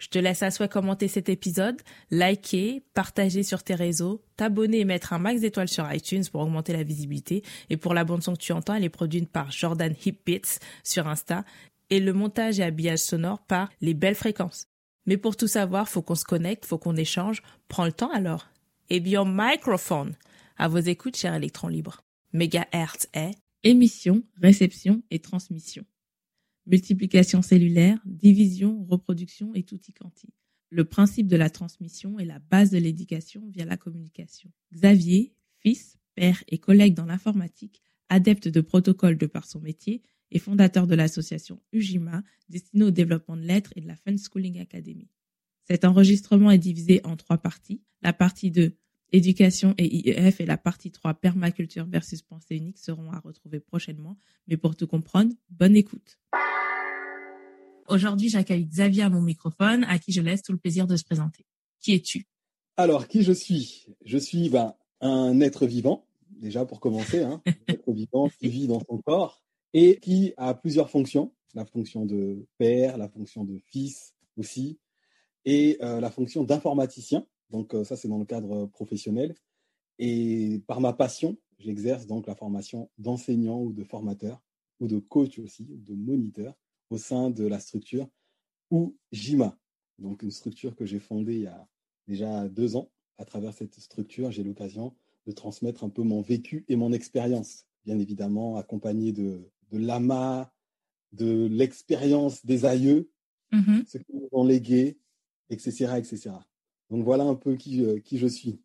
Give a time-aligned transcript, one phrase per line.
[0.00, 4.84] Je te laisse à souhait commenter cet épisode, liker, partager sur tes réseaux, t'abonner et
[4.86, 7.44] mettre un max d'étoiles sur iTunes pour augmenter la visibilité.
[7.68, 11.06] Et pour la bande son que tu entends, elle est produite par Jordan Hipbits sur
[11.06, 11.44] Insta
[11.90, 14.68] et le montage et habillage sonore par Les Belles Fréquences.
[15.04, 17.42] Mais pour tout savoir, faut qu'on se connecte, faut qu'on échange.
[17.68, 18.48] Prends le temps alors.
[18.88, 20.14] Et bien, microphone.
[20.56, 22.00] À vos écoutes, cher électron libre.
[22.32, 23.32] Mégahertz est
[23.64, 25.84] émission, réception et transmission
[26.70, 30.28] multiplication cellulaire, division, reproduction et tutti quanti.
[30.70, 34.52] Le principe de la transmission est la base de l'éducation via la communication.
[34.72, 40.38] Xavier, fils, père et collègue dans l'informatique, adepte de protocoles de par son métier, et
[40.38, 45.08] fondateur de l'association UJIMA destinée au développement de lettres et de la Fun Schooling Academy.
[45.64, 47.82] Cet enregistrement est divisé en trois parties.
[48.00, 48.76] La partie 2,
[49.10, 54.16] éducation et IEF, et la partie 3, permaculture versus pensée unique, seront à retrouver prochainement.
[54.46, 56.20] Mais pour tout comprendre, bonne écoute.
[57.90, 61.02] Aujourd'hui, j'accueille Xavier à mon microphone, à qui je laisse tout le plaisir de se
[61.02, 61.44] présenter.
[61.80, 62.24] Qui es-tu?
[62.76, 63.88] Alors, qui je suis?
[64.04, 68.68] Je suis ben, un être vivant, déjà pour commencer, hein, un être vivant qui vit
[68.68, 69.42] dans son corps
[69.74, 71.34] et qui a plusieurs fonctions.
[71.54, 74.78] La fonction de père, la fonction de fils aussi,
[75.44, 77.26] et euh, la fonction d'informaticien.
[77.50, 79.34] Donc euh, ça, c'est dans le cadre professionnel.
[79.98, 84.40] Et par ma passion, j'exerce donc la formation d'enseignant ou de formateur,
[84.78, 86.54] ou de coach aussi, ou de moniteur
[86.90, 88.08] au sein de la structure
[88.70, 89.56] ou JIMA,
[89.98, 91.68] donc une structure que j'ai fondée il y a
[92.06, 92.90] déjà deux ans.
[93.18, 94.94] À travers cette structure, j'ai l'occasion
[95.26, 100.52] de transmettre un peu mon vécu et mon expérience, bien évidemment accompagné de, de l'AMA,
[101.12, 103.10] de l'expérience des aïeux,
[103.52, 103.86] mm-hmm.
[103.86, 104.98] ce qu'ils ont légué,
[105.50, 106.30] etc., etc.
[106.88, 108.60] Donc voilà un peu qui, euh, qui je suis.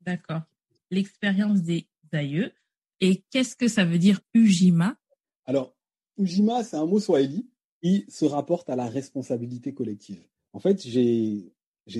[0.00, 0.42] D'accord.
[0.90, 2.52] L'expérience des aïeux.
[3.00, 4.96] Et qu'est-ce que ça veut dire UJIMA?
[5.44, 5.76] Alors,
[6.16, 7.48] UJIMA, c'est un mot swahili
[7.82, 10.26] il se rapporte à la responsabilité collective.
[10.52, 11.52] En fait, j'ai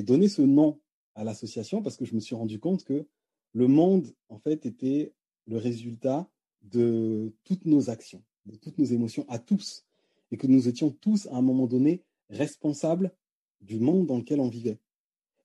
[0.02, 0.80] donné ce nom
[1.14, 3.06] à l'association parce que je me suis rendu compte que
[3.52, 5.14] le monde, en fait, était
[5.46, 6.28] le résultat
[6.62, 9.86] de toutes nos actions, de toutes nos émotions à tous,
[10.30, 13.12] et que nous étions tous, à un moment donné, responsables
[13.60, 14.78] du monde dans lequel on vivait.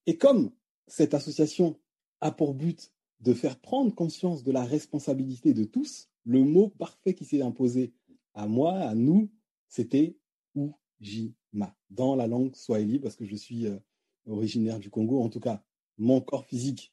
[0.06, 0.50] Et comme
[0.86, 1.78] cette association
[2.20, 7.14] a pour but de faire prendre conscience de la responsabilité de tous, le mot parfait
[7.14, 7.92] qui s'est imposé
[8.34, 9.30] à moi, à nous,
[9.68, 10.16] c'était
[11.00, 13.78] Ujima, dans la langue swahili, parce que je suis euh,
[14.26, 15.20] originaire du Congo.
[15.20, 15.62] En tout cas,
[15.98, 16.92] mon corps physique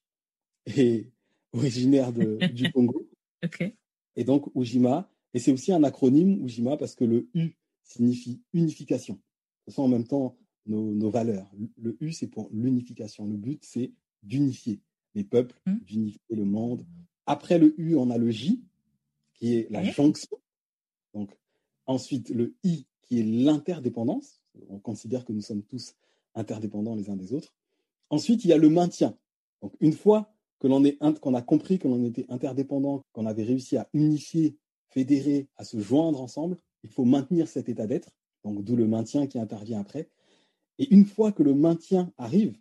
[0.65, 1.11] est
[1.53, 3.07] originaire du Congo.
[4.15, 5.09] Et donc, Ujima.
[5.33, 9.19] Et c'est aussi un acronyme, Ujima, parce que le U signifie unification.
[9.65, 11.49] Ce sont en même temps nos, valeurs.
[11.77, 13.25] Le U, c'est pour l'unification.
[13.25, 13.91] Le but, c'est
[14.23, 14.81] d'unifier
[15.15, 15.75] les peuples, mmh.
[15.85, 16.85] d'unifier le monde.
[17.25, 18.61] Après le U, on a le J,
[19.33, 20.37] qui est la jonction.
[21.13, 21.31] Donc,
[21.91, 24.41] ensuite, le I, qui est l'interdépendance.
[24.69, 25.95] On considère que nous sommes tous
[26.35, 27.53] interdépendants les uns des autres.
[28.09, 29.17] Ensuite, il y a le maintien.
[29.61, 33.43] Donc, une fois que l'on est qu'on a compris que l'on était interdépendant, qu'on avait
[33.43, 34.57] réussi à unifier,
[34.89, 38.09] fédérer, à se joindre ensemble, il faut maintenir cet état d'être.
[38.43, 40.09] Donc, d'où le maintien qui intervient après.
[40.77, 42.57] Et une fois que le maintien arrive,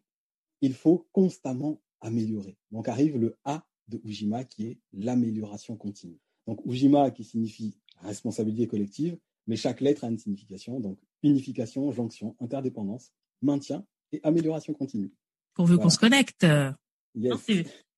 [0.60, 2.56] il faut constamment améliorer.
[2.70, 6.20] Donc, arrive le A de Ujima qui est l'amélioration continue.
[6.46, 7.76] Donc, Ujima qui signifie
[8.08, 9.16] responsabilité collective
[9.50, 10.78] mais chaque lettre a une signification.
[10.78, 13.12] Donc, unification, jonction, interdépendance,
[13.42, 15.12] maintien et amélioration continue.
[15.54, 16.46] Pourvu qu'on se connecte.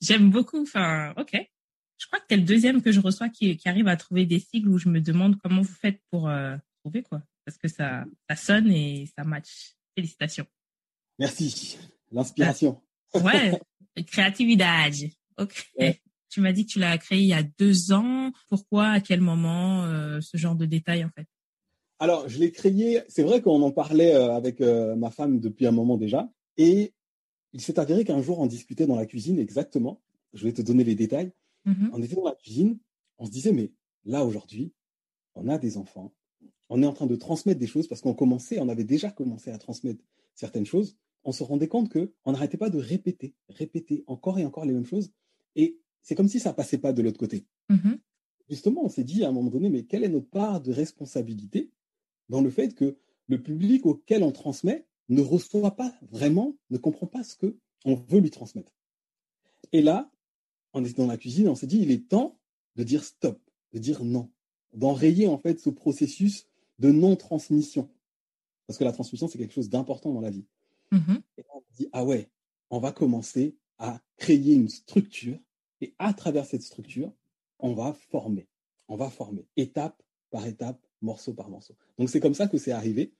[0.00, 0.62] J'aime beaucoup.
[0.62, 1.36] Enfin, ok.
[1.98, 4.70] Je crois que es le deuxième que je reçois qui, arrive à trouver des sigles
[4.70, 7.22] où je me demande comment vous faites pour euh, trouver, quoi.
[7.44, 9.76] Parce que ça, ça sonne et ça match.
[9.94, 10.46] Félicitations.
[11.18, 11.78] Merci.
[12.10, 12.80] L'inspiration.
[13.14, 13.60] ouais.
[14.06, 14.64] Créativité.
[15.36, 15.68] Ok.
[16.32, 18.32] Tu m'as dit que tu l'as créé il y a deux ans.
[18.48, 21.26] Pourquoi À quel moment euh, Ce genre de détails, en fait?
[21.98, 25.66] Alors, je l'ai créé, c'est vrai qu'on en parlait euh, avec euh, ma femme depuis
[25.66, 26.94] un moment déjà, et
[27.52, 30.00] il s'est avéré qu'un jour, on discutait dans la cuisine, exactement,
[30.32, 31.32] je vais te donner les détails,
[31.66, 31.90] mm-hmm.
[31.92, 32.78] on était dans la cuisine,
[33.18, 33.70] on se disait, mais
[34.06, 34.72] là, aujourd'hui,
[35.34, 36.14] on a des enfants,
[36.70, 39.50] on est en train de transmettre des choses, parce qu'on commençait, on avait déjà commencé
[39.50, 40.02] à transmettre
[40.34, 44.64] certaines choses, on se rendait compte qu'on n'arrêtait pas de répéter, répéter encore et encore
[44.64, 45.12] les mêmes choses.
[45.54, 47.46] Et c'est comme si ça passait pas de l'autre côté.
[47.68, 47.98] Mhm.
[48.48, 51.70] Justement, on s'est dit à un moment donné, mais quelle est notre part de responsabilité
[52.28, 52.96] dans le fait que
[53.28, 57.94] le public auquel on transmet ne reçoit pas vraiment, ne comprend pas ce que on
[57.94, 58.72] veut lui transmettre?
[59.72, 60.10] Et là,
[60.74, 62.38] on est dans la cuisine, on s'est dit, il est temps
[62.76, 63.40] de dire stop,
[63.72, 64.30] de dire non,
[64.72, 66.46] d'enrayer en fait ce processus
[66.78, 67.88] de non-transmission.
[68.66, 70.46] Parce que la transmission, c'est quelque chose d'important dans la vie.
[70.90, 71.22] Mhm.
[71.38, 72.30] Et on dit, ah ouais,
[72.70, 75.38] on va commencer à créer une structure
[75.82, 77.12] et à travers cette structure,
[77.58, 78.48] on va former.
[78.88, 81.74] On va former étape par étape, morceau par morceau.
[81.98, 83.12] Donc c'est comme ça que c'est arrivé.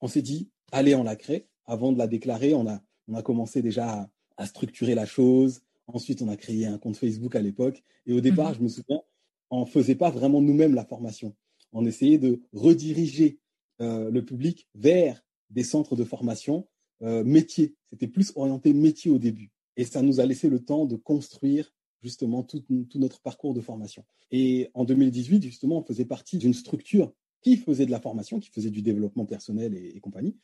[0.00, 1.48] On s'est dit, allez, on la crée.
[1.64, 5.62] Avant de la déclarer, on a, on a commencé déjà à, à structurer la chose.
[5.86, 7.82] Ensuite, on a créé un compte Facebook à l'époque.
[8.06, 8.56] Et au départ, Mhm.
[8.56, 9.02] je me souviens,
[9.50, 11.34] on ne faisait pas vraiment nous-mêmes la formation.
[11.72, 13.38] On essayait de rediriger
[13.80, 16.68] euh, le public vers des centres de formation
[17.02, 17.74] euh, métier.
[17.86, 19.50] C'était plus orienté métier au début.
[19.76, 21.72] Et ça nous a laissé le temps de construire
[22.06, 24.04] justement tout, tout notre parcours de formation.
[24.30, 27.12] Et en 2018, justement, on faisait partie d'une structure
[27.42, 30.36] qui faisait de la formation, qui faisait du développement personnel et, et compagnie.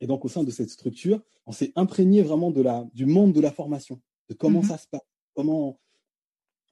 [0.00, 3.32] Et donc, au sein de cette structure, on s'est imprégné vraiment de la, du monde
[3.32, 4.68] de la formation, de comment Mhm.
[4.68, 5.02] ça se passe,
[5.34, 5.80] comment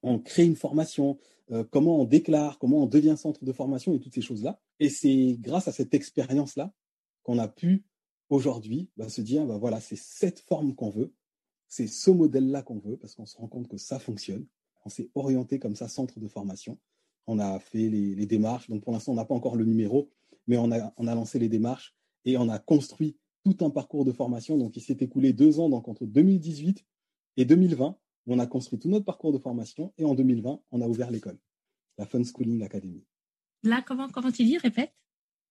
[0.02, 1.19] on crée une formation,
[1.50, 4.60] euh, comment on déclare, comment on devient centre de formation et toutes ces choses-là.
[4.78, 6.72] Et c'est grâce à cette expérience-là
[7.22, 7.84] qu'on a pu
[8.28, 11.12] aujourd'hui bah, se dire, bah, voilà, c'est cette forme qu'on veut,
[11.68, 14.46] c'est ce modèle-là qu'on veut, parce qu'on se rend compte que ça fonctionne.
[14.84, 16.78] On s'est orienté comme ça, centre de formation.
[17.26, 18.68] On a fait les, les démarches.
[18.68, 20.10] Donc pour l'instant, on n'a pas encore le numéro,
[20.46, 24.04] mais on a, on a lancé les démarches et on a construit tout un parcours
[24.04, 24.56] de formation.
[24.58, 26.84] Donc il s'est écoulé deux ans, donc entre 2018
[27.36, 27.96] et 2020,
[28.26, 31.38] on a construit tout notre parcours de formation et en 2020, on a ouvert l'école,
[31.98, 33.04] la Fun Schooling Academy.
[33.62, 34.58] Là, comment, comment tu dis?
[34.58, 34.92] Répète.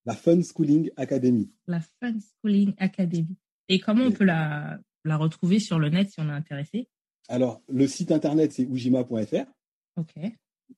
[0.06, 1.52] La Fun Schooling Academy.
[1.68, 3.38] La Fun Schooling Academy.
[3.70, 6.90] Et comment on peut la, la retrouver sur le net si on est intéressé
[7.28, 9.46] Alors, le site internet, c'est ujima.fr.
[9.98, 10.14] Ok.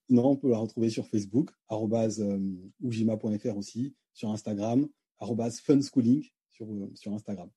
[0.07, 2.39] Sinon, on peut la retrouver sur Facebook, euh,
[2.81, 4.87] ujima.fr aussi, sur Instagram,
[5.19, 7.49] funschooling sur, euh, sur Instagram.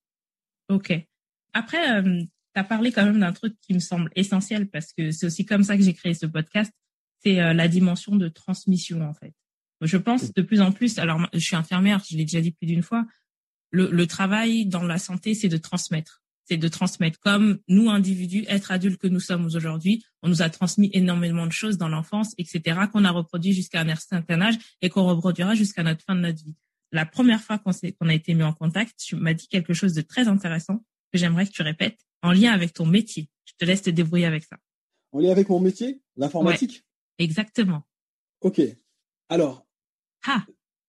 [0.69, 0.93] Ok.
[1.53, 2.03] Après,
[2.55, 5.45] tu as parlé quand même d'un truc qui me semble essentiel parce que c'est aussi
[5.45, 6.73] comme ça que j'ai créé ce podcast.
[7.19, 9.35] C'est euh, la dimension de transmission, en fait.
[9.83, 12.67] Je pense de plus en plus, alors je suis infirmière, je l'ai déjà dit plus
[12.67, 13.07] d'une fois,
[13.71, 16.23] le, le travail dans la santé, c'est de transmettre.
[16.51, 17.21] C'est de transmettre.
[17.21, 21.53] Comme nous, individus, être adultes que nous sommes aujourd'hui, on nous a transmis énormément de
[21.53, 25.85] choses dans l'enfance, etc., qu'on a reproduit jusqu'à un certain âge et qu'on reproduira jusqu'à
[25.85, 26.57] notre fin de notre vie.
[26.91, 29.95] La première fois qu'on qu'on a été mis en contact, tu m'as dit quelque chose
[29.95, 33.29] de très intéressant que j'aimerais que tu répètes en lien avec ton métier.
[33.45, 34.57] Je te laisse te débrouiller avec ça.
[35.13, 36.85] En lien avec mon métier, l'informatique?
[37.21, 37.83] Exactement.
[38.41, 38.61] Ok.
[39.29, 39.65] Alors,
[40.27, 40.45] Ah,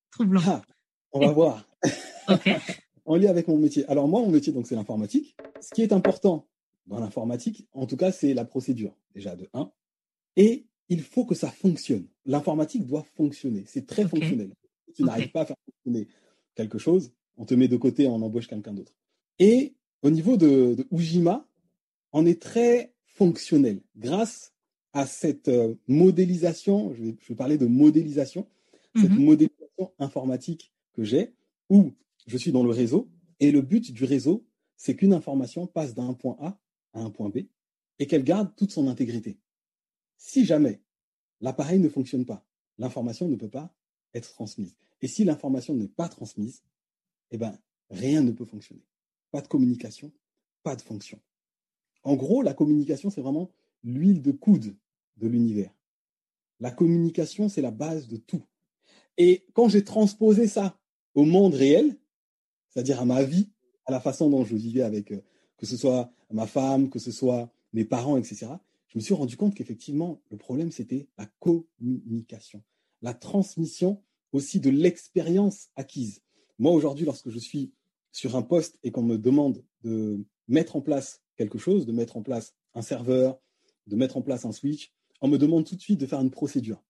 [0.09, 0.41] troublant.
[0.43, 0.63] ah,
[1.11, 1.63] on va voir.
[2.29, 2.49] Ok.
[3.06, 3.86] En lien avec mon métier.
[3.88, 5.36] Alors moi, mon métier, donc c'est l'informatique.
[5.59, 6.48] Ce qui est important
[6.88, 9.71] dans l'informatique, en tout cas, c'est la procédure, déjà de 1.
[10.38, 12.06] Et il faut que ça fonctionne.
[12.25, 13.63] L'informatique doit fonctionner.
[13.68, 14.51] C'est très fonctionnel.
[14.88, 16.07] Si tu n'arrives pas à faire fonctionner
[16.56, 18.94] quelque chose, on te met de côté, on embauche quelqu'un d'autre.
[19.39, 21.47] Et au niveau de, de Ujima,
[22.12, 23.81] on est très fonctionnel.
[23.95, 24.54] Grâce
[24.94, 28.47] à cette euh, modélisation, je vais, je vais parler de modélisation,
[28.95, 29.24] cette Mhm.
[29.24, 31.33] modélisation informatique que j'ai,
[31.69, 31.92] où
[32.27, 33.09] je suis dans le réseau,
[33.39, 34.45] et le but du réseau,
[34.77, 36.59] c'est qu'une information passe d'un point A
[36.94, 37.40] à un point B
[37.99, 39.40] et qu'elle garde toute son intégrité.
[40.18, 40.81] Si jamais
[41.40, 42.45] l'appareil ne fonctionne pas,
[42.78, 43.73] l'information ne peut pas
[44.13, 44.75] être transmise.
[45.01, 46.63] Et si l'information n'est pas transmise,
[47.31, 47.57] eh ben,
[47.90, 48.85] rien ne peut fonctionner.
[49.31, 50.11] Pas de communication,
[50.63, 51.19] pas de fonction.
[52.04, 53.51] En gros, la communication, c'est vraiment
[53.83, 54.75] l'huile de coude
[55.18, 55.73] de l'univers.
[56.59, 58.44] La communication, c'est la base de tout.
[59.18, 60.78] Et quand j'ai transposé ça
[61.13, 61.97] au monde réel,
[62.71, 63.49] c'est-à-dire à ma vie,
[63.85, 65.21] à la façon dont je vivais avec, euh,
[65.57, 68.47] que ce soit ma femme, que ce soit mes parents, etc.,
[68.87, 72.61] je me suis rendu compte qu'effectivement, le problème, c'était la communication,
[73.01, 76.21] la transmission aussi de l'expérience acquise.
[76.59, 77.73] Moi, aujourd'hui, lorsque je suis
[78.11, 82.18] sur un poste et qu'on me demande de mettre en place quelque chose, de mettre
[82.18, 83.40] en place un serveur,
[83.87, 86.31] de mettre en place un switch, on me demande tout de suite de faire une
[86.31, 86.83] procédure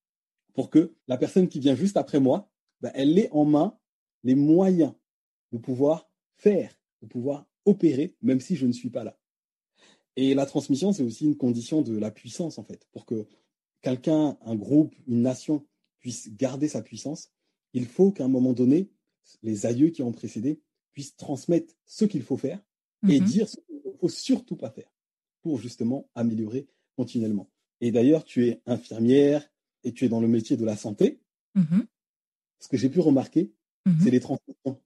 [0.53, 2.49] pour que la personne qui vient juste après moi,
[2.81, 3.77] ben, elle ait en main
[4.23, 4.93] les moyens
[5.51, 9.17] de pouvoir faire, de pouvoir opérer, même si je ne suis pas là.
[10.15, 12.87] Et la transmission, c'est aussi une condition de la puissance, en fait.
[12.91, 13.25] Pour que
[13.81, 15.65] quelqu'un, un groupe, une nation
[15.99, 17.31] puisse garder sa puissance,
[17.73, 18.89] il faut qu'à un moment donné,
[19.43, 20.59] les aïeux qui ont précédé
[20.91, 22.61] puissent transmettre ce qu'il faut faire
[23.07, 23.25] et Mhm.
[23.25, 24.91] dire ce qu'il ne faut surtout pas faire
[25.41, 26.67] pour justement améliorer
[26.97, 27.49] continuellement.
[27.79, 29.49] Et d'ailleurs, tu es infirmière
[29.83, 31.21] et tu es dans le métier de la santé.
[31.55, 31.87] Mhm.
[32.59, 33.51] Ce que j'ai pu remarquer,
[33.85, 33.99] Mhm.
[34.03, 34.79] c'est les transmissions.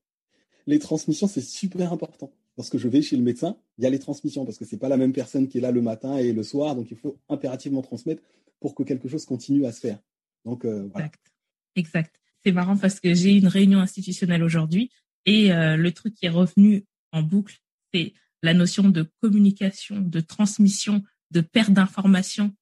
[0.68, 2.32] Les transmissions, c'est super important.
[2.58, 4.90] lorsque je vais chez le médecin, il y a les transmissions parce que c'est pas
[4.90, 7.82] la même personne qui est là le matin et le soir, donc il faut impérativement
[7.82, 8.24] transmettre
[8.60, 10.00] pour que quelque chose continue à se faire.
[10.46, 10.86] Donc euh.
[10.86, 11.34] Exact.
[11.76, 12.16] Exact.
[12.44, 14.90] C'est marrant parce que j'ai une réunion institutionnelle aujourd'hui
[15.26, 17.60] et euh, le truc qui est revenu en boucle,
[17.94, 22.56] c'est la notion de communication, de transmission, de perte d'information.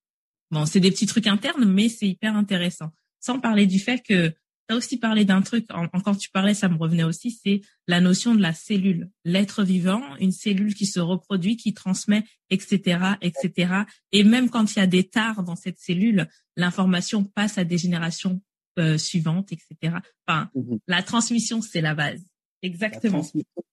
[0.52, 2.92] Bon, c'est des petits trucs internes, mais c'est hyper intéressant.
[3.20, 4.34] Sans parler du fait que
[4.67, 8.00] tu as aussi parlé d'un truc, quand tu parlais, ça me revenait aussi, c'est la
[8.00, 9.10] notion de la cellule.
[9.25, 13.74] L'être vivant, une cellule qui se reproduit, qui transmet, etc., etc.
[14.12, 17.77] Et même quand il y a des tares dans cette cellule, l'information passe à des
[17.77, 18.41] générations
[18.79, 19.98] euh, suivantes, etc.
[20.27, 22.24] Enfin, mmh la transmission, c'est la base.
[22.62, 23.17] Exactement.
[23.17, 23.63] La transmission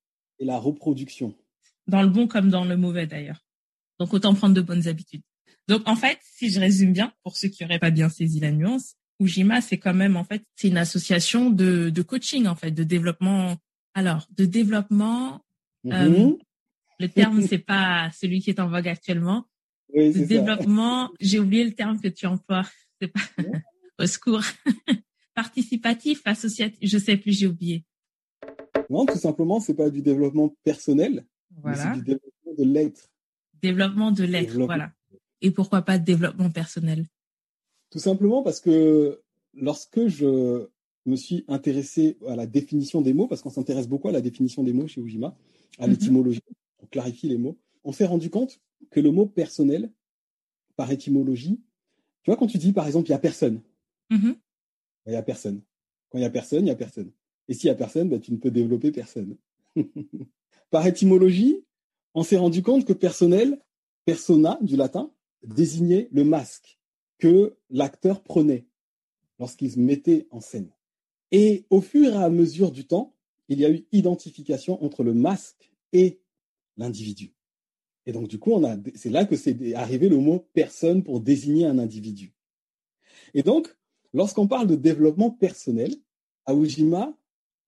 [0.41, 1.37] et la reproduction.
[1.87, 3.45] Dans le bon comme dans le mauvais d'ailleurs.
[3.99, 5.23] Donc autant prendre de bonnes habitudes.
[5.69, 8.51] Donc en fait, si je résume bien, pour ceux qui n'auraient pas bien saisi la
[8.51, 12.71] nuance, Ujima, c'est quand même en fait, c'est une association de, de coaching en fait,
[12.71, 13.57] de développement.
[13.95, 15.45] Alors, de développement.
[15.87, 16.39] Euh, mm-hmm.
[16.99, 19.47] le terme c'est pas celui qui est en vogue actuellement.
[19.95, 22.67] Oui, de développement, j'ai oublié le terme que tu emploies.
[23.01, 23.21] C'est pas
[23.99, 24.43] au secours.
[25.35, 27.85] Participatif, associatif, je sais plus, j'ai oublié.
[28.91, 31.25] Non, tout simplement, c'est pas du développement personnel,
[31.63, 31.95] voilà.
[31.95, 33.11] c'est du développement de l'être.
[33.63, 34.93] Développement de l'être, voilà.
[35.41, 37.07] Et pourquoi pas développement personnel?
[37.91, 39.21] Tout simplement parce que
[39.55, 40.69] lorsque je
[41.07, 44.63] me suis intéressé à la définition des mots, parce qu'on s'intéresse beaucoup à la définition
[44.63, 45.37] des mots chez Ujima,
[45.79, 45.93] à mhm.
[45.93, 46.43] l'étymologie,
[46.83, 49.91] on clarifie les mots, on s'est rendu compte que le mot personnel,
[50.77, 51.61] par étymologie,
[52.23, 53.61] tu vois, quand tu dis par exemple il n'y a personne,
[54.11, 54.37] mhm.
[55.07, 55.63] il n'y a personne.
[56.11, 57.13] Quand il n'y a personne, il n'y a personne.
[57.49, 59.37] Et s'il n'y a personne, ben, tu ne peux développer personne.
[60.71, 61.65] par étymologie,
[62.15, 63.61] on s'est rendu compte que personnel,
[64.05, 66.80] persona du latin, désignait le masque
[67.21, 68.67] que l'acteur prenait
[69.39, 70.71] lorsqu'il se mettait en scène.
[71.31, 73.15] Et au fur et à mesure du temps,
[73.49, 76.21] il y a eu identification entre le masque et
[76.77, 77.35] l'individu.
[78.07, 78.61] Et donc, du coup,
[78.95, 82.35] c'est là que c'est arrivé le mot personne pour désigner un individu.
[83.35, 83.77] Et donc,
[84.13, 85.95] lorsqu'on parle de développement personnel,
[86.47, 87.17] à Ujima,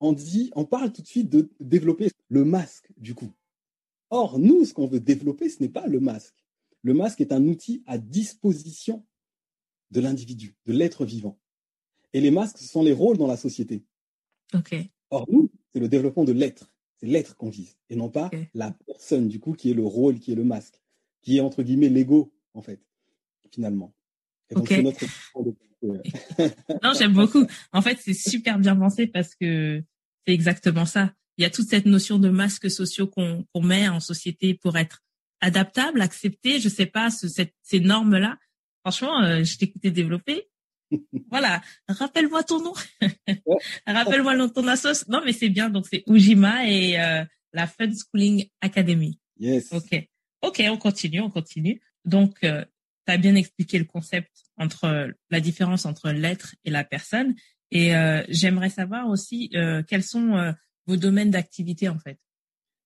[0.01, 3.31] on dit, on parle tout de suite de développer le masque, du coup.
[4.11, 6.35] Or, nous, ce qu'on veut développer, ce n'est pas le masque.
[6.83, 9.05] Le masque est un outil à disposition
[9.93, 11.39] de l'individu, de l'être vivant.
[12.13, 13.85] Et les masques, ce sont les rôles dans la société.
[15.11, 16.75] Or, nous, c'est le développement de l'être.
[16.97, 20.21] C'est l'être qu'on vise, et non pas la personne, du coup, qui est le rôle,
[20.21, 20.81] qui est le masque,
[21.21, 22.81] qui est, entre guillemets, l'ego, en fait,
[23.51, 23.93] finalement.
[24.51, 25.05] Et donc, c'est notre...
[25.83, 27.45] non, j'aime beaucoup.
[27.73, 29.83] En fait, c'est super bien pensé parce que
[30.25, 31.13] c'est exactement ça.
[31.39, 35.03] Il y a toute cette notion de masques sociaux qu'on met en société pour être
[35.41, 38.39] adaptable, accepté, je sais pas, ces normes-là
[38.83, 40.49] Franchement, euh, je t'écoutais développer.
[41.31, 41.63] voilà.
[41.89, 42.75] Rappelle-moi ton nom.
[43.87, 45.09] Rappelle-moi ton assos.
[45.09, 45.71] Non, mais c'est bien.
[45.71, 49.19] Donc, c'est Ujima et euh, la Fun Schooling Academy.
[49.39, 49.73] Yes.
[49.73, 50.09] OK.
[50.43, 51.81] OK, on continue, on continue.
[52.05, 52.65] Donc, euh,
[53.07, 57.35] tu as bien expliqué le concept entre la différence entre l'être et la personne.
[57.71, 57.93] Et
[58.29, 59.51] j'aimerais savoir aussi
[59.89, 60.55] quels sont
[60.87, 62.19] vos domaines d'activité, en fait?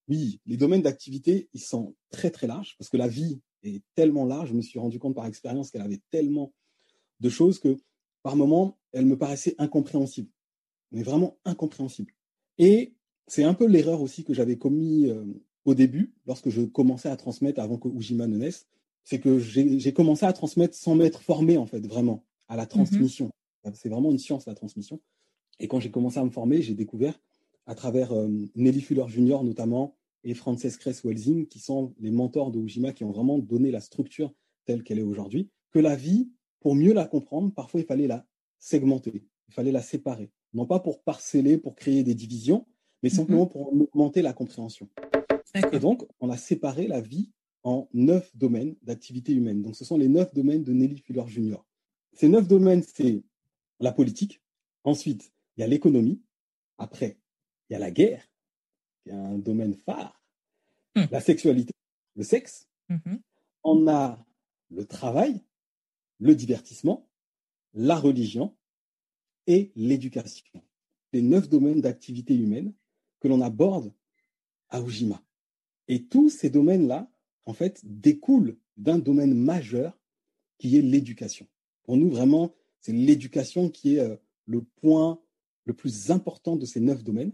[0.09, 4.25] Oui, les domaines d'activité, ils sont très, très larges parce que la vie est tellement
[4.25, 6.53] large, je me suis rendu compte par expérience qu'elle avait tellement
[7.21, 7.77] de choses que
[8.23, 10.31] par moments, elle me paraissait incompréhensible,
[10.93, 12.13] mais vraiment incompréhensible.
[12.59, 12.95] Et
[13.27, 15.25] c'est un peu l'erreur aussi que j'avais commis euh,
[15.65, 18.67] au début, lorsque je commençais à transmettre avant que Ujima ne naisse,
[19.05, 22.69] c'est que j'ai commencé à transmettre sans m'être formé, en fait, vraiment, à la mhm.
[22.69, 23.31] transmission.
[23.75, 25.01] C'est vraiment une science, la transmission.
[25.59, 27.21] Et quand j'ai commencé à me former, j'ai découvert,
[27.67, 29.97] à travers euh, Nelly Fuller Junior notamment,
[30.27, 34.35] et Frances Cress-Welsing, qui sont les mentors de Ujima, qui ont vraiment donné la structure
[34.65, 36.29] telle qu'elle est aujourd'hui, que la vie,
[36.59, 38.27] pour mieux la comprendre, parfois il fallait la
[38.59, 40.33] segmenter, il fallait la séparer.
[40.53, 42.67] Non pas pour parceller, pour créer des divisions,
[43.05, 43.15] mais mhm.
[43.15, 44.89] simplement pour augmenter la compréhension.
[45.73, 47.31] Et donc, on a séparé la vie
[47.63, 49.63] en neuf domaines d'activité humaine.
[49.63, 51.59] Donc, ce sont les neuf domaines de Nelly Fuller Jr.
[52.13, 53.23] Ces neuf domaines, c'est
[53.79, 54.43] la politique.
[54.83, 56.21] Ensuite, il y a l'économie.
[56.79, 57.19] Après,
[57.69, 58.29] il y a la guerre,
[59.03, 60.16] qui est un domaine phare.
[60.97, 61.05] Hmm.
[61.11, 61.75] la sexualité,
[62.15, 62.67] le sexe.
[62.89, 63.21] Mm-hmm.
[63.65, 64.25] On a
[64.71, 65.43] le travail,
[66.19, 67.07] le divertissement,
[67.75, 68.57] la religion
[69.47, 70.63] et l'éducation.
[71.13, 72.73] Les neuf domaines d'activité humaine
[73.21, 73.93] que l'on aborde
[74.71, 75.23] à Ujima.
[75.89, 77.11] Et tous ces domaines-là,
[77.45, 80.01] en fait, découlent d'un domaine majeur
[80.59, 81.47] qui est l'éducation.
[81.83, 85.21] Pour nous, vraiment, c'est l'éducation qui est euh, le point
[85.65, 87.33] le plus important de ces neuf domaines,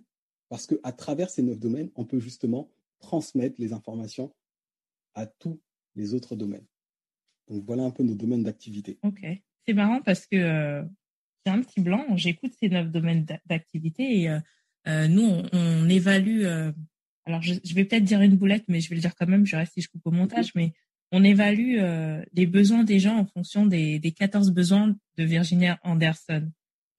[0.49, 2.69] parce qu'à travers ces neuf domaines, on peut justement
[3.03, 4.35] transmettre les informations
[5.15, 5.61] à tous
[5.95, 6.67] les autres domaines.
[7.49, 8.99] Donc voilà un peu nos domaines d'activité.
[9.03, 9.27] Ok,
[9.67, 10.83] c'est marrant parce que euh,
[11.45, 14.41] j'ai un petit blanc, j'écoute ces neuf domaines d'activité et euh,
[14.89, 16.47] euh, nous, on, évalue
[17.25, 19.57] alors je, vais peut-être dire une boulette, mais je vais le dire quand même, je
[19.57, 20.73] reste si je coupe au montage, mais
[21.13, 25.79] on évalue euh, les besoins des gens en fonction des, des 14 besoins de Virginia
[25.83, 26.51] Anderson.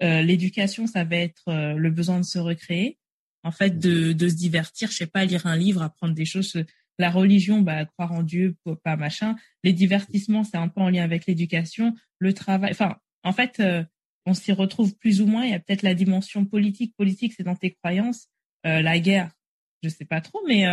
[0.01, 2.99] Euh, l'éducation, ça va être euh, le besoin de se recréer,
[3.43, 6.57] en fait, de, se divertir, je sais pas, lire un livre, apprendre des choses.
[6.99, 9.35] La religion, bah, croire en Dieu, pas machin.
[9.63, 11.93] Les divertissements, c'est un peu en lien avec l'éducation.
[12.19, 13.61] Le travail, enfin, en fait,
[14.25, 15.43] on s'y retrouve plus ou moins.
[15.43, 16.95] Il y a peut-être la dimension politique.
[16.95, 18.27] Politique, c'est dans tes croyances.
[18.63, 19.31] la guerre,
[19.81, 20.65] je sais pas trop, mais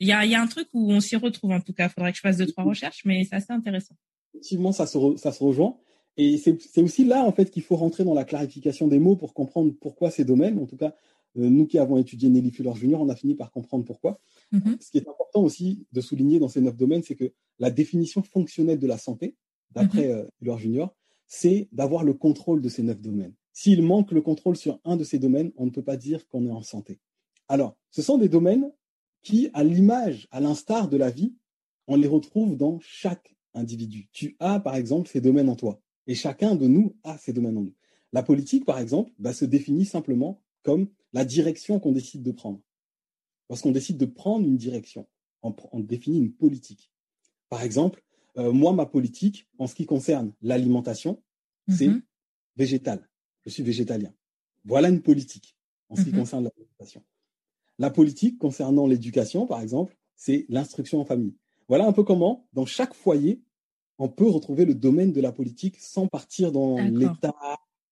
[0.00, 1.88] il y a, un truc où on s'y retrouve en tout cas.
[1.88, 3.94] Faudrait que je fasse deux trois recherches, mais c'est assez intéressant.
[4.34, 5.76] Effectivement, ça se, ça se rejoint.
[6.16, 9.32] Et c'est aussi là en fait qu'il faut rentrer dans la clarification des mots pour
[9.32, 10.58] comprendre pourquoi ces domaines.
[10.58, 10.92] En tout cas, euh,
[11.34, 14.20] nous qui avons étudié Nelly Fuller Junior, on a fini par comprendre pourquoi.
[14.52, 14.80] Mm-hmm.
[14.80, 18.22] Ce qui est important aussi de souligner dans ces neuf domaines, c'est que la définition
[18.22, 19.36] fonctionnelle de la santé,
[19.70, 20.24] d'après mm-hmm.
[20.24, 20.96] euh, Fuller Junior,
[21.26, 23.34] c'est d'avoir le contrôle de ces neuf domaines.
[23.52, 26.46] S'il manque le contrôle sur un de ces domaines, on ne peut pas dire qu'on
[26.46, 26.98] est en santé.
[27.48, 28.72] Alors, ce sont des domaines
[29.22, 31.34] qui, à l'image, à l'instar de la vie,
[31.86, 34.08] on les retrouve dans chaque individu.
[34.12, 35.80] Tu as, par exemple, ces domaines en toi.
[36.06, 37.74] Et chacun de nous a ces domaines en nous.
[38.12, 42.60] La politique, par exemple, va se définir simplement comme la direction qu'on décide de prendre.
[43.48, 45.06] Lorsqu'on décide de prendre une direction,
[45.42, 46.92] on, définit une politique.
[47.48, 48.02] Par exemple,
[48.36, 51.22] euh, moi, ma politique, en ce qui concerne l'alimentation,
[51.68, 52.02] c'est mm-hmm.
[52.56, 53.08] végétal.
[53.44, 54.12] Je suis végétalien.
[54.64, 55.56] Voilà une politique
[55.88, 56.16] en ce qui mm-hmm.
[56.16, 57.02] concerne l'alimentation.
[57.78, 61.34] La politique concernant l'éducation, par exemple, c'est l'instruction en famille.
[61.66, 63.42] Voilà un peu comment, dans chaque foyer,
[63.98, 67.34] on peut retrouver le domaine de la politique sans partir dans l'État.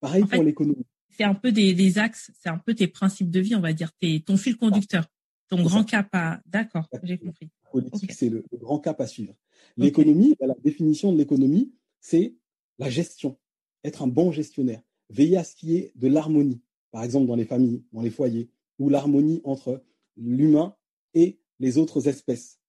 [0.01, 0.87] Pareil pour l'économie.
[1.19, 3.93] C'est un peu des, axes, c'est un peu tes principes de vie, on va dire,
[3.93, 5.11] tes, ton fil conducteur,
[5.49, 6.41] ton grand cap à.
[6.47, 7.51] D'accord, j'ai compris.
[7.65, 9.35] La politique, c'est le, grand cap à suivre.
[9.77, 12.37] L'économie, la définition de l'économie, c'est
[12.79, 13.37] la gestion,
[13.83, 17.35] être un bon gestionnaire, veiller à ce qu'il y ait de l'harmonie, par exemple dans
[17.35, 18.49] les familles, dans les foyers,
[18.79, 19.83] ou l'harmonie entre
[20.17, 20.77] l'humain
[21.15, 22.61] et les autres espèces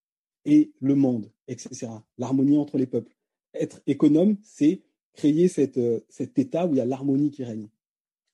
[0.46, 1.88] et le monde, etc.
[2.18, 3.16] L'harmonie entre les peuples.
[3.54, 4.82] Être économe, c'est
[5.14, 7.68] créer cette, euh, cet état où il y a l'harmonie qui règne.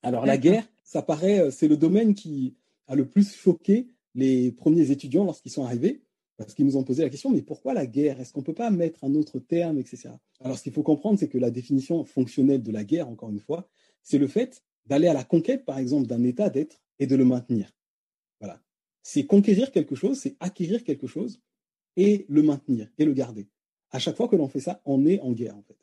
[0.06, 2.56] Alors la guerre, ça paraît, euh, c'est le domaine qui
[2.88, 6.04] a le plus choqué les premiers étudiants lorsqu'ils sont arrivés,
[6.38, 8.20] parce qu'ils nous ont posé la question, mais pourquoi la guerre?
[8.20, 10.10] Est-ce qu'on ne peut pas mettre un autre terme, etc.
[10.42, 13.40] Alors ce qu'il faut comprendre, c'est que la définition fonctionnelle de la guerre, encore une
[13.40, 13.68] fois,
[14.04, 17.26] c'est le fait d'aller à la conquête, par exemple, d'un état d'être et de le
[17.26, 17.72] maintenir.
[18.40, 18.62] Voilà.
[19.02, 21.42] C'est conquérir quelque chose, c'est acquérir quelque chose
[21.98, 23.48] et le maintenir et le garder.
[23.90, 25.78] À chaque fois que l'on fait ça, on est en guerre, en fait.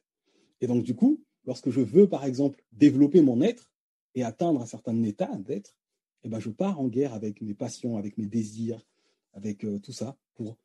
[0.61, 3.72] Et donc, du coup, lorsque je veux, par exemple, développer mon être
[4.15, 5.77] et atteindre un certain état d'être,
[6.25, 8.87] eh ben, je pars en guerre avec mes passions, avec mes désirs,
[9.33, 10.57] avec euh, tout ça pour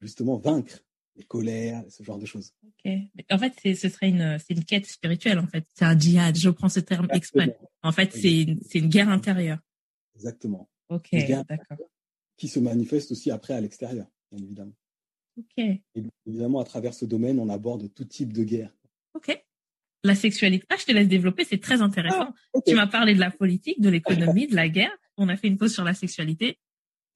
[0.00, 0.84] justement vaincre
[1.16, 2.52] les colères, ce genre de choses.
[2.66, 2.92] Ok.
[3.30, 5.64] En fait, ce serait une, c'est une quête spirituelle, en fait.
[5.74, 6.36] C'est un djihad.
[6.36, 7.56] Je prends ce terme exprès.
[7.82, 9.58] En fait, c'est une guerre intérieure.
[10.16, 10.68] Exactement.
[10.88, 11.78] Ok, d'accord.
[12.36, 14.74] Qui se manifeste aussi après à l'extérieur, bien évidemment.
[15.38, 15.58] Ok.
[15.58, 15.82] Et
[16.26, 18.76] évidemment, à travers ce domaine, on aborde tout type de guerre.
[19.14, 19.44] Ok.
[20.04, 20.66] La sexualité.
[20.68, 22.28] Ah, je te laisse développer, c'est très intéressant.
[22.54, 24.94] Ah, tu m'as parlé de la politique, de l'économie, de la guerre.
[25.16, 26.58] On a fait une pause sur la sexualité.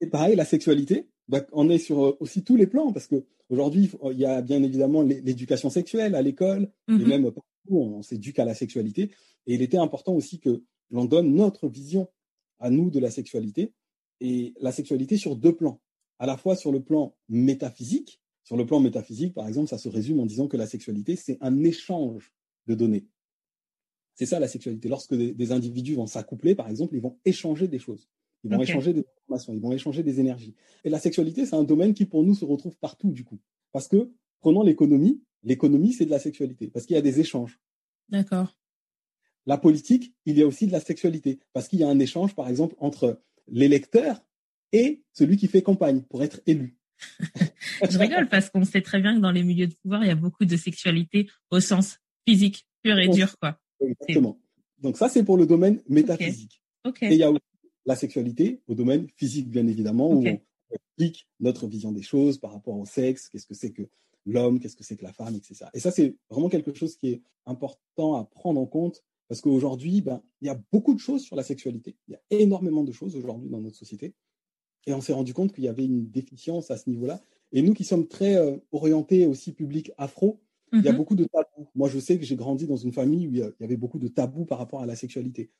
[0.01, 3.23] Et pareil, la sexualité, bah, on est sur euh, aussi tous les plans parce que
[3.49, 7.07] aujourd'hui, il y a bien évidemment l'éducation sexuelle à l'école et mhm.
[7.07, 9.11] même partout, on s'éduque à la sexualité.
[9.45, 12.09] Et il était important aussi que l'on donne notre vision
[12.59, 13.71] à nous de la sexualité
[14.19, 15.79] et la sexualité sur deux plans.
[16.17, 18.19] À la fois sur le plan métaphysique.
[18.43, 21.37] Sur le plan métaphysique, par exemple, ça se résume en disant que la sexualité, c'est
[21.39, 22.33] un échange
[22.69, 23.05] de données.
[24.13, 24.87] C'est ça la sexualité.
[24.89, 28.09] Lorsque des, individus vont s'accoupler, par exemple, ils vont échanger des choses.
[28.43, 30.55] Ils vont échanger des informations, ils vont échanger des énergies.
[30.83, 33.39] Et la sexualité, c'est un domaine qui, pour nous, se retrouve partout, du coup.
[33.71, 37.59] Parce que, prenons l'économie, l'économie, c'est de la sexualité, parce qu'il y a des échanges.
[38.09, 38.57] D'accord.
[39.45, 42.35] La politique, il y a aussi de la sexualité, parce qu'il y a un échange,
[42.35, 44.21] par exemple, entre l'électeur
[44.71, 46.77] et celui qui fait campagne pour être élu.
[47.89, 50.11] je rigole parce qu'on sait très bien que dans les milieux de pouvoir, il y
[50.11, 53.35] a beaucoup de sexualité au sens physique, pur et dur.
[53.39, 53.59] Quoi.
[53.81, 54.39] Exactement.
[54.79, 56.61] Donc ça, c'est pour le domaine métaphysique.
[57.01, 57.41] Et il y a aussi
[57.85, 60.39] la sexualité au domaine physique, bien évidemment, où on
[60.71, 63.83] explique notre vision des choses par rapport au sexe, qu'est-ce que c'est que
[64.25, 65.65] l'homme, qu'est-ce que c'est que la femme, etc.
[65.73, 70.01] Et ça, c'est vraiment quelque chose qui est important à prendre en compte parce qu'aujourd'hui,
[70.01, 71.95] ben, il y a beaucoup de choses sur la sexualité.
[72.07, 74.15] Il y a énormément de choses aujourd'hui dans notre société.
[74.87, 77.21] Et on s'est rendu compte qu'il y avait une déficience à ce niveau-là.
[77.51, 80.41] Et nous qui sommes très euh, orientés aussi public afro,
[80.73, 80.97] il y a mhm.
[80.97, 81.47] beaucoup de tabous.
[81.75, 84.07] Moi, je sais que j'ai grandi dans une famille où il y avait beaucoup de
[84.07, 85.51] tabous par rapport à la sexualité.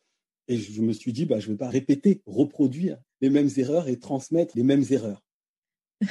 [0.47, 3.87] Et je me suis dit, bah, je ne vais pas répéter, reproduire les mêmes erreurs
[3.87, 5.23] et transmettre les mêmes erreurs.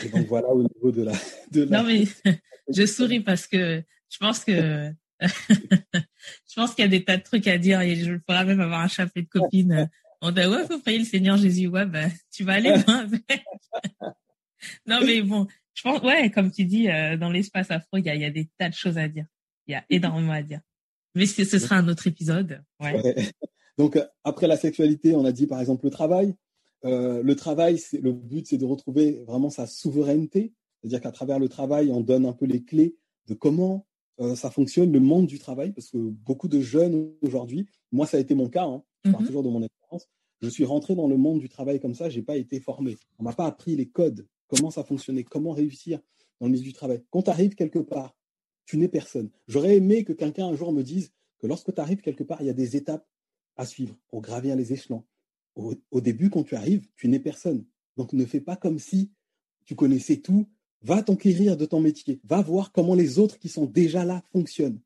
[0.05, 1.13] Et donc voilà au niveau de la.
[1.51, 2.05] De non, mais
[2.69, 7.23] je souris parce que je pense que je pense qu'il y a des tas de
[7.23, 10.67] trucs à dire et je pourrais même avoir un chapelet de copines On dit, ouais,
[10.67, 11.69] faut prier le Seigneur Jésus.
[11.69, 13.09] Ouais, ben, tu vas aller loin
[14.87, 18.11] non, mais bon, je pense, ouais, comme tu dis, euh, dans l'espace afro, il y
[18.11, 19.27] a, y a des tas de choses à dire.
[19.69, 20.61] Il y a énormément à dire.
[21.15, 22.63] Mais ce sera un autre épisode.
[22.81, 23.01] Ouais.
[23.79, 26.35] Donc, après la sexualité, on a dit par exemple le travail.
[26.85, 30.53] Euh, le travail, le but, c'est de retrouver vraiment sa souveraineté.
[30.81, 33.87] C'est-à-dire qu'à travers le travail, on donne un peu les clés de comment
[34.21, 38.17] euh, ça fonctionne, le monde du travail, parce que beaucoup de jeunes aujourd'hui, moi ça
[38.17, 39.29] a été mon cas, hein, je parle mhm.
[39.29, 40.09] toujours de mon expérience,
[40.41, 42.97] je suis rentré dans le monde du travail comme ça, j'ai pas été formé.
[43.19, 46.01] On m'a pas appris les codes, comment ça fonctionnait, comment réussir
[46.41, 47.03] dans le milieu du travail?
[47.11, 48.17] Quand tu arrives quelque part,
[48.69, 49.31] tu n'es personne.
[49.49, 52.47] J'aurais aimé que quelqu'un un jour me dise que lorsque tu arrives quelque part, il
[52.47, 53.09] y a des étapes
[53.57, 55.05] à suivre pour gravir les échelons.
[55.57, 57.65] Au, début, quand tu arrives, tu n'es personne.
[57.97, 59.11] Donc ne fais pas comme si
[59.65, 60.47] tu connaissais tout
[60.83, 62.21] Va t'enquérir de ton métier.
[62.23, 64.81] Va voir comment les autres qui sont déjà là fonctionnent.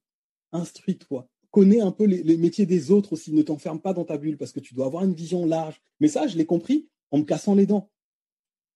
[0.53, 1.29] Instruis-toi.
[1.51, 3.31] Connais un peu les, métiers des autres aussi.
[3.35, 5.83] Ne t'enferme pas dans ta bulle parce que tu dois avoir une vision large.
[6.01, 7.91] Mais ça, je l'ai compris en me cassant les dents.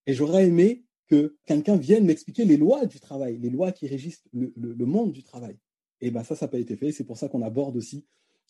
[0.06, 4.24] Et j'aurais aimé que quelqu'un vienne m'expliquer les lois du travail, les lois qui régissent
[4.32, 5.56] le, monde du travail.
[6.00, 6.92] Et ben ça, ça n'a pas été fait.
[6.92, 8.04] C'est pour ça qu'on aborde aussi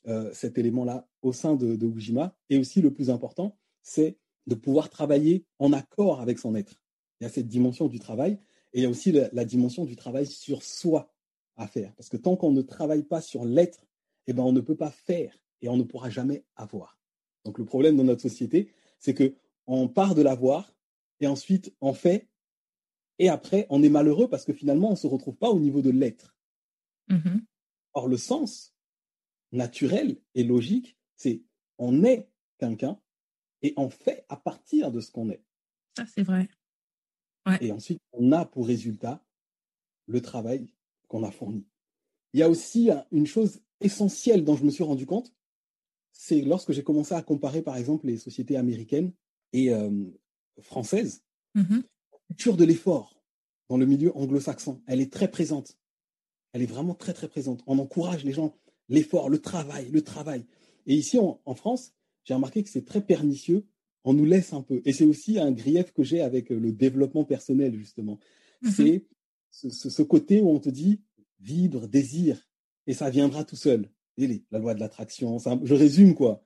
[0.08, 2.34] euh, cet élément-là au sein de, de Ujima.
[2.48, 4.16] Et aussi, le plus important, c'est
[4.46, 6.80] de pouvoir travailler en accord avec son être.
[7.20, 8.38] Il y a cette dimension du travail.
[8.72, 11.12] Et il y a aussi la, dimension du travail sur soi
[11.56, 11.94] à faire.
[11.94, 13.86] Parce que tant qu'on ne travaille pas sur l'être,
[14.26, 16.98] eh ben, on ne peut pas faire et on ne pourra jamais avoir.
[17.44, 19.34] Donc le problème dans notre société, c'est que
[19.66, 20.74] on part de l'avoir
[21.20, 22.28] et ensuite on fait
[23.18, 25.82] et après on est malheureux parce que finalement on ne se retrouve pas au niveau
[25.82, 26.36] de l'être.
[27.08, 27.40] Mm-hmm.
[27.94, 28.74] Or le sens
[29.52, 31.42] naturel et logique, c'est
[31.78, 33.00] on est quelqu'un
[33.62, 35.42] et on fait à partir de ce qu'on est.
[35.96, 36.48] Ça c'est vrai.
[37.60, 39.24] Et ensuite, on a pour résultat
[40.06, 40.68] le travail
[41.06, 41.64] qu'on a fourni.
[42.32, 45.32] Il y a aussi une chose essentielle dont je me suis rendu compte,
[46.12, 49.12] c'est lorsque j'ai commencé à comparer, par exemple, les sociétés américaines
[49.52, 49.90] et euh,
[50.60, 51.22] françaises,
[51.54, 51.95] mmh la
[52.28, 53.22] culture de l'effort
[53.68, 55.78] dans le milieu anglo-saxon, elle est très présente.
[56.52, 57.62] Elle est vraiment très, très présente.
[57.66, 58.56] On encourage les gens,
[58.88, 60.46] l'effort, le travail, le travail.
[60.86, 61.92] Et ici, en France,
[62.24, 63.66] j'ai remarqué que c'est très pernicieux
[64.06, 64.80] on nous laisse un peu.
[64.84, 68.18] Et c'est aussi un grief que j'ai avec euh, le développement personnel, justement.
[68.62, 68.70] Mhm.
[68.70, 69.04] C'est
[69.50, 71.02] ce, côté où on te dit
[71.40, 72.48] vibre, désir,
[72.86, 73.90] et ça viendra tout seul.
[74.16, 76.44] la loi de l'attraction, je résume quoi.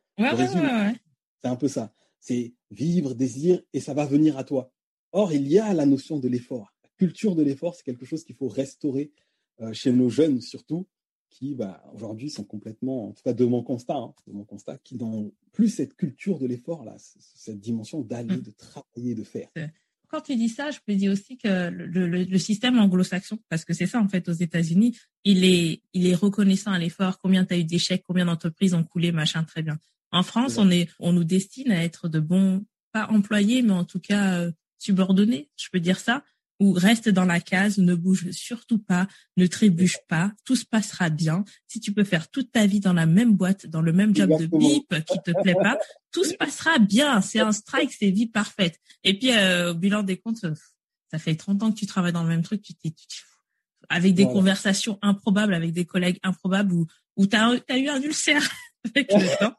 [1.43, 1.93] c'est un peu ça.
[2.19, 4.73] C'est vivre, désir, et ça va venir à toi.
[5.13, 6.73] Or, il y a la notion de l'effort.
[6.85, 9.13] La culture de l'effort, c'est quelque chose qu'il faut restaurer
[9.61, 10.87] euh, chez nos jeunes surtout,
[11.29, 14.79] qui bah, aujourd'hui sont complètement, en tout cas de mon constat, hein, de mon constat,
[14.79, 18.43] qui n'ont plus cette culture de l'effort là, cette dimension d'aller, mmh.
[18.43, 19.49] de travailler, de faire.
[20.09, 23.87] Quand tu dis ça, je peux dire aussi que le, système anglo-saxon, parce que c'est
[23.87, 27.19] ça en fait aux États-Unis, il est, il est reconnaissant à l'effort.
[27.21, 29.79] Combien tu as eu d'échecs, combien d'entreprises ont coulé, machin, très bien.
[30.11, 33.85] En France, on est, on nous destine à être de bons, pas employés, mais en
[33.85, 36.23] tout cas euh, subordonnés, je peux dire ça
[36.61, 41.09] ou reste dans la case, ne bouge surtout pas, ne trébuche pas, tout se passera
[41.09, 41.43] bien.
[41.67, 44.31] Si tu peux faire toute ta vie dans la même boîte, dans le même job
[44.39, 45.79] de bip qui te plaît pas,
[46.13, 47.23] tout se passera bien.
[47.23, 48.79] C'est un strike, c'est vie parfaite.
[49.05, 50.45] Et puis euh, au bilan des comptes,
[51.11, 52.93] ça fait 30 ans que tu travailles dans le même truc, tu t'es
[53.89, 58.49] avec des conversations improbables avec des collègues improbables ou ou t'as as eu un ulcère
[58.85, 59.55] avec le temps.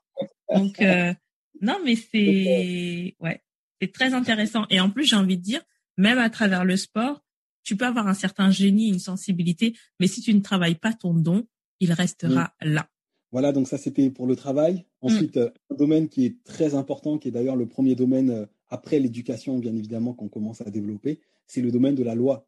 [0.56, 1.14] Donc euh,
[1.62, 3.44] non mais c'est ouais,
[3.82, 5.62] c'est très intéressant et en plus j'ai envie de dire
[5.98, 7.24] même à travers le sport,
[7.64, 11.14] tu peux avoir un certain génie, une sensibilité, mais si tu ne travailles pas ton
[11.14, 11.46] don,
[11.80, 12.90] il restera là.
[13.32, 14.86] Voilà, donc ça c'était pour le travail.
[15.02, 18.46] Ensuite, euh, un domaine qui est très important, qui est d'ailleurs le premier domaine euh,
[18.70, 22.48] après l'éducation, bien évidemment, qu'on commence à développer, c'est le domaine de la loi.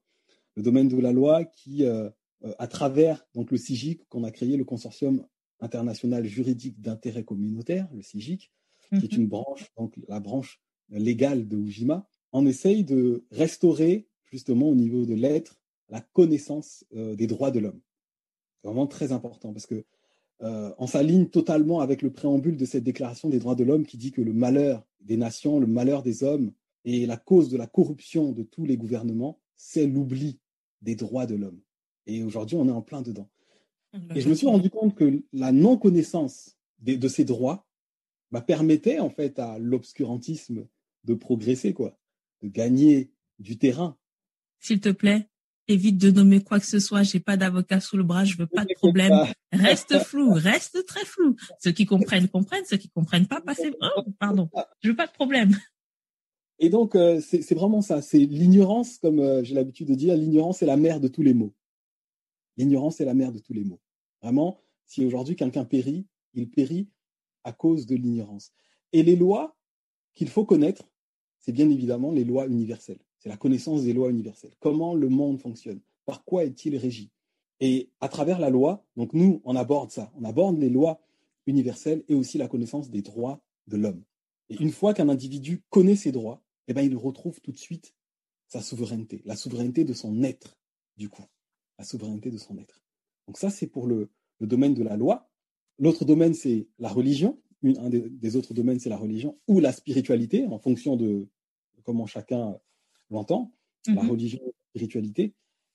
[0.56, 2.10] Le domaine de la loi qui, euh,
[2.60, 5.26] à travers donc le CIGIC, qu'on a créé, le Consortium
[5.62, 8.52] international juridique d'intérêt communautaire, le CIGIC,
[8.89, 9.22] qui est mhm.
[9.22, 15.06] une branche, donc la branche légale de Ujima, on essaye de restaurer justement au niveau
[15.06, 17.80] de l'être la connaissance euh, des droits de l'homme.
[18.62, 19.86] C'est vraiment très important parce que
[20.41, 23.98] euh, on s'aligne totalement avec le préambule de cette déclaration des droits de l'homme qui
[23.98, 26.52] dit que le malheur des nations, le malheur des hommes
[26.86, 30.39] et la cause de la corruption de tous les gouvernements, c'est l'oubli
[30.82, 31.62] des droits de l'homme.
[32.08, 33.30] Et aujourd'hui, on est en plein dedans.
[34.15, 37.65] Et je me suis rendu compte que la non-connaissance de, ces droits
[38.34, 40.67] bah, permettait en fait à l'obscurantisme
[41.06, 41.98] de progresser, quoi
[42.41, 43.98] de gagner du terrain.
[44.60, 45.30] S'il te plaît,
[45.67, 47.04] évite de nommer quoi que ce soit.
[47.04, 49.13] J'ai pas d'avocat sous le bras, je veux pas de problème.
[49.52, 51.36] Reste flou, reste très flou.
[51.60, 53.74] Ceux qui comprennent comprennent, ceux qui comprennent pas, passez.
[53.82, 54.50] Oh, pardon,
[54.82, 55.56] je veux pas de problème.
[56.60, 60.62] Et donc euh, c'est vraiment ça, c'est l'ignorance, comme euh, j'ai l'habitude de dire, l'ignorance
[60.62, 61.54] est la mère de tous les maux.
[62.58, 63.80] L'ignorance est la mère de tous les maux.
[64.22, 66.89] Vraiment, si aujourd'hui quelqu'un périt, il périt
[67.43, 68.51] à cause de l'ignorance.
[68.91, 69.56] Et les lois
[70.13, 70.89] qu'il faut connaître,
[71.39, 72.99] c'est bien évidemment les lois universelles.
[73.19, 74.53] C'est la connaissance des lois universelles.
[74.60, 75.82] Comment le monde fonctionne?
[76.06, 77.12] Par quoi est-il régi?
[77.60, 80.12] Et à travers la loi, donc nous, on aborde ça.
[80.15, 81.01] On aborde les lois
[81.45, 84.03] universelles et aussi la connaissance des droits de l'homme.
[84.49, 87.95] Et une fois qu'un individu connaît ses droits, eh ben, il retrouve tout de suite
[88.47, 90.58] sa souveraineté, la souveraineté de son être,
[90.97, 91.25] du coup,
[91.77, 92.84] la souveraineté de son être.
[93.27, 94.10] Donc ça, c'est pour le,
[94.41, 95.32] domaine de la loi.
[95.79, 97.39] L'autre domaine, c'est la religion.
[97.63, 101.27] un des, autres domaines, c'est la religion ou la spiritualité, en fonction de
[101.83, 102.57] comment chacun
[103.09, 103.51] l'entend.
[103.88, 104.12] La mhm.
[104.12, 105.33] religion et la spiritualité,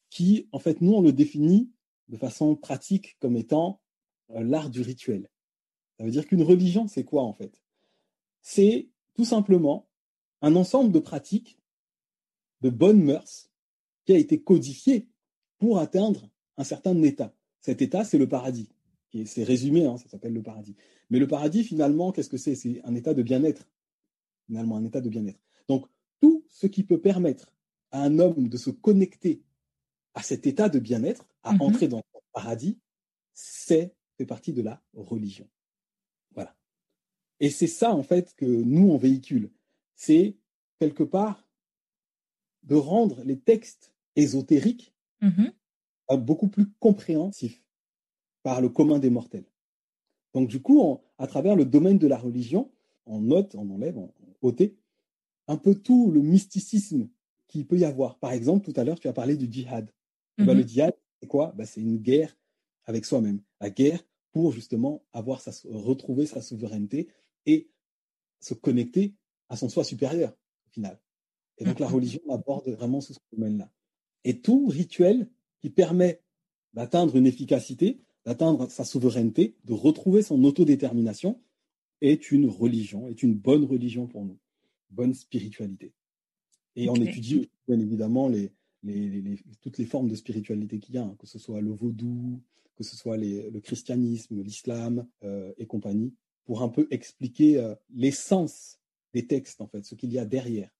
[0.09, 1.71] qui, en fait, nous, on le définit
[2.09, 3.83] de façon pratique comme étant
[4.31, 5.29] euh, l'art du rituel.
[5.99, 7.63] Ça veut dire qu'une religion, c'est quoi, en fait?
[8.41, 9.89] C'est tout simplement
[10.41, 11.59] un ensemble de pratiques,
[12.63, 13.51] de bonnes mœurs,
[14.05, 15.09] qui a été codifié
[15.59, 17.35] pour atteindre un certain état.
[17.61, 18.71] Cet état, c'est le paradis.
[19.25, 20.77] C'est résumé, hein, ça s'appelle le paradis.
[21.11, 22.55] Mais le paradis, finalement, qu'est-ce que c'est?
[22.55, 23.69] C'est un état de bien-être.
[24.47, 25.41] Finalement, un état de bien-être.
[25.67, 25.87] Donc,
[26.21, 27.53] tout ce qui peut permettre
[27.91, 29.43] à un homme de se connecter
[30.15, 31.63] à cet état de bien-être, à mhm.
[31.63, 32.79] entrer dans le paradis,
[33.33, 35.49] c'est fait partie de la religion.
[36.35, 36.55] Voilà.
[37.41, 39.51] Et c'est ça, en fait, que nous, on véhicule.
[39.95, 40.37] C'est,
[40.81, 41.47] quelque part,
[42.65, 44.93] de rendre les textes ésotériques
[45.23, 45.53] mhm
[46.17, 47.63] beaucoup plus compréhensif
[48.43, 49.47] par le commun des mortels.
[50.35, 52.71] Donc du coup, à travers le domaine de la religion,
[53.07, 54.77] on note, on enlève, on ôté
[55.47, 57.09] un peu tout le mysticisme
[57.49, 58.19] qu'il peut y avoir.
[58.19, 59.91] Par exemple, tout à l'heure, tu as parlé du djihad.
[60.37, 60.69] Ben, le mhm.
[60.69, 61.53] djihad, c'est quoi?
[61.57, 62.37] Ben, C'est une guerre
[62.85, 63.41] avec soi-même.
[63.61, 67.09] La guerre pour justement avoir sa, retrouver sa souveraineté
[67.47, 67.71] et
[68.41, 69.15] se connecter
[69.49, 71.01] à son soi supérieur, au final.
[71.57, 73.73] Et donc, la religion aborde vraiment ce domaine-là.
[74.25, 75.29] Et tout rituel
[75.61, 76.23] qui permet
[76.75, 81.41] d'atteindre une efficacité, d'atteindre sa souveraineté, de retrouver son autodétermination,
[82.03, 84.39] est une religion, est une bonne religion pour nous,
[84.91, 85.95] bonne spiritualité.
[86.77, 88.53] Et on étudie bien évidemment les,
[89.63, 92.43] toutes les formes de spiritualité qu'il y a, hein, que ce soit le vaudou,
[92.77, 96.13] que ce soit le christianisme, l'islam euh, et compagnie,
[96.45, 98.79] pour un peu expliquer euh, l'essence
[99.15, 100.71] des textes, en fait, ce qu'il y a derrière.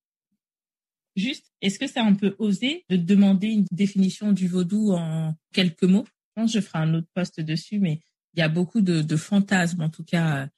[1.17, 5.85] Juste, est-ce que c'est un peu osé de demander une définition du vaudou en quelques
[5.85, 6.05] mots?
[6.39, 8.01] Pense que je ferai un autre poste dessus, mais
[8.35, 10.49] il y a beaucoup de, fantasmes, en tout cas,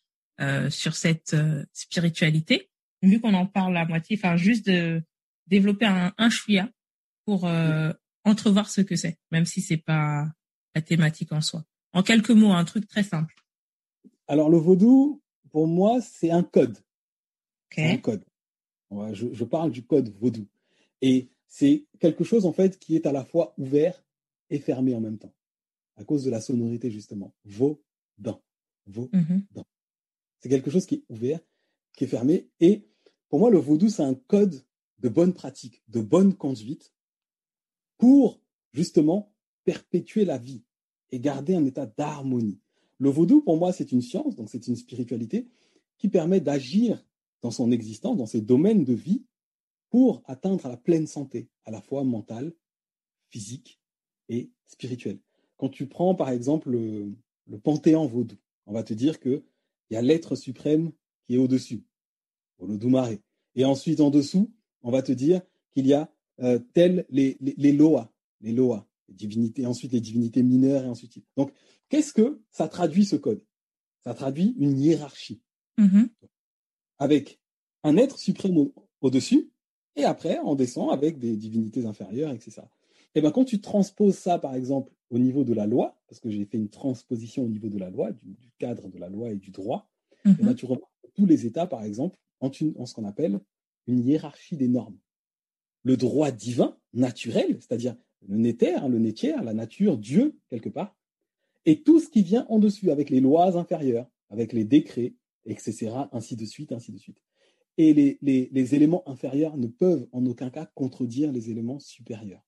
[0.41, 2.71] euh, sur cette euh, spiritualité.
[3.03, 5.03] Vu qu'on en parle à moitié, enfin, juste de
[5.47, 6.69] développer un, un chouïa
[7.25, 7.93] pour euh,
[8.25, 10.27] entrevoir ce que c'est, même si c'est pas
[10.75, 11.65] la thématique en soi.
[11.93, 13.35] En quelques mots, un truc très simple.
[14.29, 16.79] Alors, le vaudou, pour moi, c'est un code.
[17.75, 18.25] C'est un code.
[19.13, 20.47] Je, parle du code vaudou.
[21.01, 24.05] Et c'est quelque chose, en fait, qui est à la fois ouvert
[24.51, 25.33] et fermé en même temps,
[26.01, 27.35] à cause de la sonorité, justement.
[27.45, 28.41] Vaudin.
[28.87, 29.19] Vaudin.
[29.19, 29.63] Mm-hmm.
[30.41, 31.41] C'est quelque chose qui est ouvert,
[31.95, 32.49] qui est fermé.
[32.61, 32.89] Et
[33.29, 34.65] pour moi, le vaudou, c'est un code
[34.99, 36.95] de bonne pratique, de bonne conduite
[37.99, 38.41] pour,
[38.73, 39.35] justement,
[39.65, 40.65] perpétuer la vie
[41.11, 42.61] et garder un état d'harmonie.
[42.99, 45.49] Le vaudou, pour moi, c'est une science, donc c'est une spiritualité
[45.99, 47.05] qui permet d'agir
[47.43, 49.25] dans son existence, dans ses domaines de vie,
[49.91, 52.55] pour atteindre la pleine santé, à la fois mentale,
[53.29, 53.81] physique
[54.29, 55.21] et spirituelle.
[55.61, 57.13] Quand tu prends par exemple le,
[57.59, 59.43] panthéon vaudou, on va te dire qu'il
[59.91, 60.93] y a l'être suprême
[61.27, 61.85] qui est au-dessus,
[62.67, 63.21] le Doumaré.
[63.55, 64.51] Et ensuite, en dessous,
[64.83, 65.43] on va te dire
[65.73, 70.43] qu'il y a euh, telles les, les, loas, les loas, les divinités, ensuite les divinités
[70.43, 71.19] mineures, et ensuite.
[71.37, 71.53] Donc,
[71.91, 73.45] qu'est-ce que ça traduit ce code?
[74.03, 75.43] Ça traduit une hiérarchie.
[75.79, 76.09] Mm-hmm
[77.01, 77.41] avec
[77.83, 78.69] un être suprême
[79.01, 79.51] au-dessus,
[79.97, 82.63] et après, on descend avec des divinités inférieures, etc.
[83.15, 86.31] Et bien, quand tu transposes ça, par exemple, au niveau de la loi, parce que
[86.31, 89.37] j'ai fait une transposition au niveau de la loi, du, cadre de la loi et
[89.37, 89.91] du droit,
[90.25, 90.55] et ben, mhm.
[90.55, 93.41] tu remarques tous les États, par exemple, en ce qu'on appelle
[93.87, 94.99] une hiérarchie des normes.
[95.83, 97.97] Le droit divin, naturel, c'est-à-dire
[98.27, 100.97] le néther, hein, le nétière, la nature, Dieu, quelque part,
[101.67, 105.91] et tout ce qui vient en dessus, avec les lois inférieures, avec les décrets, etc.,
[106.13, 107.21] ainsi de suite, ainsi de suite.
[107.77, 112.45] Et les, les, éléments inférieurs ne peuvent en aucun cas contredire les éléments supérieurs.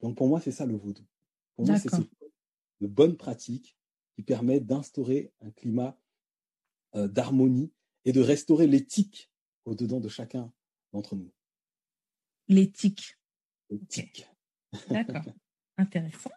[0.00, 1.02] Donc pour moi, c'est ça le vaudou.
[1.56, 1.90] Pour moi, c'est
[2.80, 3.76] de bonnes pratiques
[4.14, 5.98] qui permettent d'instaurer un climat
[6.94, 7.72] euh, d'harmonie
[8.04, 9.30] et de restaurer l'éthique
[9.64, 10.52] au-dedans de chacun
[10.92, 11.30] d'entre nous.
[12.48, 13.18] L'éthique.
[13.68, 14.26] L'éthique.
[14.88, 15.24] D'accord.
[15.76, 16.30] Intéressant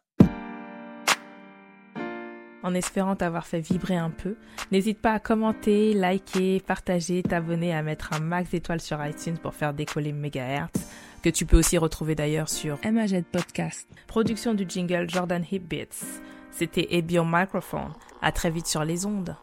[2.63, 4.35] en espérant t'avoir fait vibrer un peu.
[4.71, 9.53] N'hésite pas à commenter, liker, partager, t'abonner, à mettre un max d'étoiles sur iTunes pour
[9.53, 10.89] faire décoller Megahertz,
[11.23, 13.87] que tu peux aussi retrouver d'ailleurs sur MAZ Podcast.
[14.07, 16.21] Production du jingle Jordan Hip Beats.
[16.51, 17.93] C'était Ebion Microphone.
[18.21, 19.35] À très vite sur les ondes.